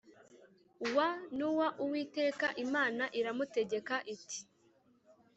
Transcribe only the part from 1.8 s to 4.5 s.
Uwiteka Imana iramutegeka iti